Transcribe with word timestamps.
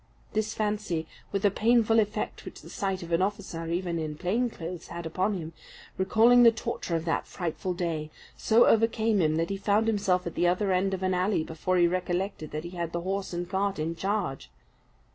This 0.33 0.55
fancy, 0.55 1.05
with 1.31 1.43
the 1.43 1.51
painful 1.51 1.99
effect 1.99 2.43
which 2.43 2.63
the 2.63 2.71
sight 2.71 3.03
of 3.03 3.11
an 3.11 3.21
officer, 3.21 3.67
even 3.67 3.99
in 3.99 4.17
plain 4.17 4.49
clothes, 4.49 4.87
had 4.87 5.05
upon 5.05 5.35
him, 5.37 5.53
recalling 5.95 6.41
the 6.41 6.51
torture 6.51 6.95
of 6.95 7.05
that 7.05 7.27
frightful 7.27 7.75
day, 7.75 8.09
so 8.35 8.65
overcame 8.65 9.21
him, 9.21 9.35
that 9.35 9.51
he 9.51 9.57
found 9.57 9.85
himself 9.85 10.25
at 10.25 10.33
the 10.33 10.47
other 10.47 10.71
end 10.71 10.95
of 10.95 11.03
an 11.03 11.13
alley 11.13 11.43
before 11.43 11.77
he 11.77 11.85
recollected 11.87 12.49
that 12.49 12.63
he 12.63 12.71
had 12.71 12.93
the 12.93 13.01
horse 13.01 13.31
and 13.31 13.47
cart 13.47 13.77
in 13.77 13.95
charge. 13.95 14.49